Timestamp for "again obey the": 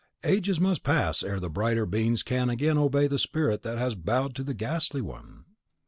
2.49-3.19